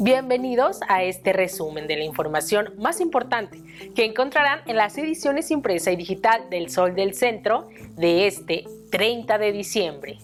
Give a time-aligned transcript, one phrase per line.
[0.00, 3.62] Bienvenidos a este resumen de la información más importante
[3.94, 9.38] que encontrarán en las ediciones impresa y digital del Sol del Centro de este 30
[9.38, 10.18] de diciembre.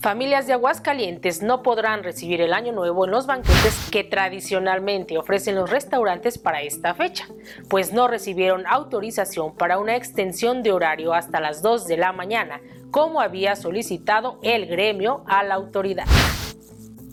[0.00, 5.56] Familias de Aguascalientes no podrán recibir el año nuevo en los banquetes que tradicionalmente ofrecen
[5.56, 7.26] los restaurantes para esta fecha,
[7.68, 12.60] pues no recibieron autorización para una extensión de horario hasta las 2 de la mañana,
[12.92, 16.06] como había solicitado el gremio a la autoridad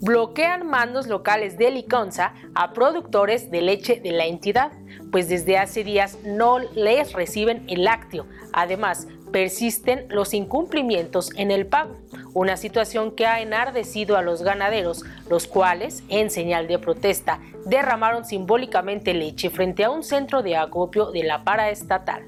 [0.00, 4.72] bloquean mandos locales de Liconza a productores de leche de la entidad,
[5.10, 8.26] pues desde hace días no les reciben el lácteo.
[8.52, 11.96] Además, persisten los incumplimientos en el pago,
[12.32, 18.24] una situación que ha enardecido a los ganaderos, los cuales, en señal de protesta, derramaron
[18.24, 22.26] simbólicamente leche frente a un centro de acopio de la paraestatal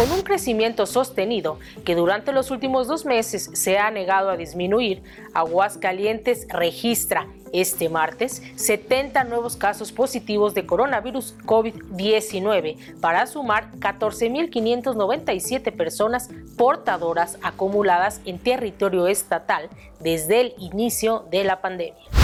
[0.00, 5.02] con un crecimiento sostenido que durante los últimos dos meses se ha negado a disminuir,
[5.34, 16.30] Aguascalientes registra este martes 70 nuevos casos positivos de coronavirus COVID-19 para sumar 14.597 personas
[16.56, 19.68] portadoras acumuladas en territorio estatal
[20.00, 22.19] desde el inicio de la pandemia.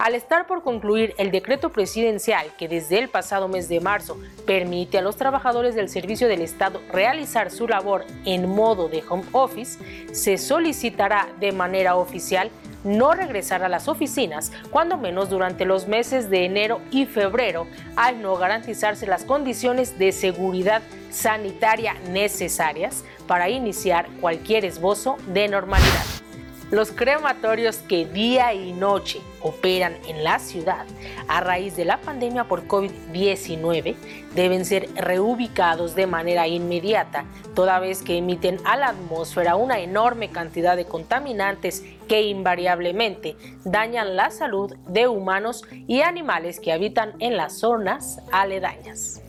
[0.00, 4.96] Al estar por concluir el decreto presidencial que desde el pasado mes de marzo permite
[4.96, 9.78] a los trabajadores del Servicio del Estado realizar su labor en modo de home office,
[10.14, 12.50] se solicitará de manera oficial
[12.82, 18.22] no regresar a las oficinas, cuando menos durante los meses de enero y febrero, al
[18.22, 26.09] no garantizarse las condiciones de seguridad sanitaria necesarias para iniciar cualquier esbozo de normalidad.
[26.70, 30.86] Los crematorios que día y noche operan en la ciudad
[31.26, 33.96] a raíz de la pandemia por COVID-19
[34.36, 37.24] deben ser reubicados de manera inmediata,
[37.56, 44.14] toda vez que emiten a la atmósfera una enorme cantidad de contaminantes que invariablemente dañan
[44.14, 49.20] la salud de humanos y animales que habitan en las zonas aledañas.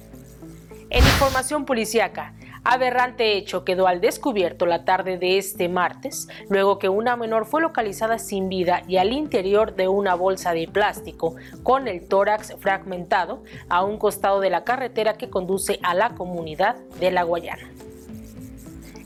[0.92, 6.90] En información policíaca, Aberrante hecho quedó al descubierto la tarde de este martes, luego que
[6.90, 11.88] una menor fue localizada sin vida y al interior de una bolsa de plástico con
[11.88, 17.10] el tórax fragmentado a un costado de la carretera que conduce a la comunidad de
[17.10, 17.68] La Guayana.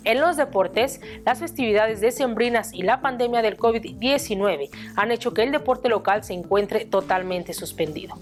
[0.03, 5.51] En los deportes, las festividades decembrinas y la pandemia del COVID-19 han hecho que el
[5.51, 8.15] deporte local se encuentre totalmente suspendido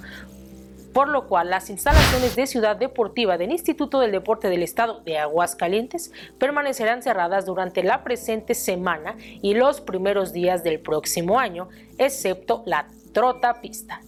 [0.93, 5.17] por lo cual las instalaciones de Ciudad Deportiva del Instituto del Deporte del Estado de
[5.17, 12.63] Aguascalientes permanecerán cerradas durante la presente semana y los primeros días del próximo año, excepto
[12.65, 14.01] la trota pista.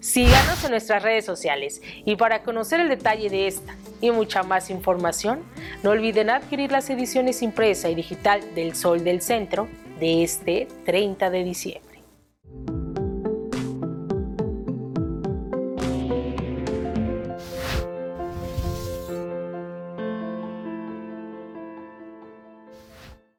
[0.00, 4.70] Síganos en nuestras redes sociales y para conocer el detalle de esta y mucha más
[4.70, 5.42] información,
[5.82, 11.30] no olviden adquirir las ediciones impresa y digital del Sol del Centro de este 30
[11.30, 11.85] de diciembre.